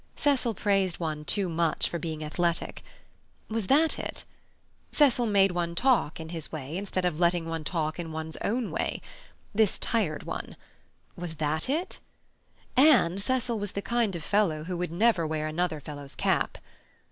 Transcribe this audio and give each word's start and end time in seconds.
Cecil 0.15 0.55
praised 0.55 0.99
one 0.99 1.23
too 1.23 1.47
much 1.47 1.87
for 1.87 1.99
being 1.99 2.23
athletic. 2.23 2.81
Was 3.49 3.67
that 3.67 3.99
it? 3.99 4.25
Cecil 4.91 5.27
made 5.27 5.51
one 5.51 5.75
talk 5.75 6.19
in 6.19 6.27
one's 6.49 8.37
own 8.37 8.71
way. 8.71 9.01
This 9.53 9.77
tired 9.77 10.23
one. 10.23 10.55
Was 11.15 11.35
that 11.35 11.69
it? 11.69 11.99
And 12.75 13.21
Cecil 13.21 13.59
was 13.59 13.73
the 13.73 13.83
kind 13.83 14.15
of 14.15 14.23
fellow 14.23 14.63
who 14.63 14.75
would 14.75 14.91
never 14.91 15.27
wear 15.27 15.45
another 15.45 15.79
fellow's 15.79 16.15
cap. 16.15 16.57